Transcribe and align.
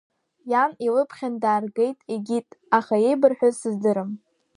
Иан 0.51 0.71
илыԥхьан 0.85 1.33
дааргеит, 1.41 1.99
егьит, 2.13 2.47
аха 2.77 2.95
еибырҳәаз 3.07 3.55
сыздырам. 3.61 4.11